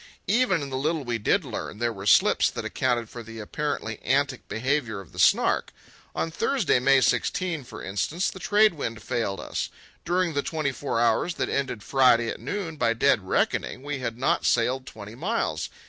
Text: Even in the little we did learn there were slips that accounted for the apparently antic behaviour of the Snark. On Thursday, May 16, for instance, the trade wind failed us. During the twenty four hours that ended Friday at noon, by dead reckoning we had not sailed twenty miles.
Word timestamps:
Even 0.25 0.63
in 0.63 0.71
the 0.71 0.77
little 0.77 1.03
we 1.03 1.19
did 1.19 1.45
learn 1.45 1.77
there 1.77 1.93
were 1.93 2.07
slips 2.07 2.49
that 2.49 2.65
accounted 2.65 3.07
for 3.07 3.21
the 3.21 3.37
apparently 3.37 4.01
antic 4.01 4.47
behaviour 4.47 4.99
of 4.99 5.11
the 5.11 5.19
Snark. 5.19 5.71
On 6.15 6.31
Thursday, 6.31 6.79
May 6.79 7.01
16, 7.01 7.63
for 7.65 7.83
instance, 7.83 8.31
the 8.31 8.39
trade 8.39 8.73
wind 8.73 9.03
failed 9.03 9.39
us. 9.39 9.69
During 10.03 10.33
the 10.33 10.41
twenty 10.41 10.71
four 10.71 10.99
hours 10.99 11.35
that 11.35 11.49
ended 11.49 11.83
Friday 11.83 12.29
at 12.29 12.39
noon, 12.39 12.77
by 12.77 12.95
dead 12.95 13.27
reckoning 13.27 13.83
we 13.83 13.99
had 13.99 14.17
not 14.17 14.43
sailed 14.43 14.87
twenty 14.87 15.13
miles. 15.13 15.69